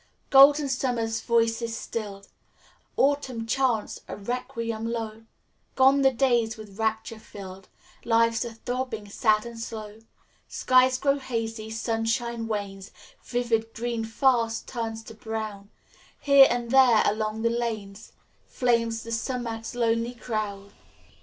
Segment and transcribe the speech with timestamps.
[0.31, 2.27] "Golden Summer's voice is stilled
[2.97, 5.25] Autumn chants a requiem low.
[5.75, 7.69] Gone the days with rapture filled.
[8.03, 9.99] Life's a throbbing, sad and slow.
[10.47, 12.89] Skies grow hazy; sunshine wanes,
[13.23, 15.69] Vivid green fast turns to brown;
[16.19, 18.13] Here and there along the lanes,
[18.47, 20.73] Flames the sumac's lonely crown.